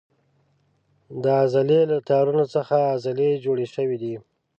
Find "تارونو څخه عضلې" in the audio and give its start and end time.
2.09-3.29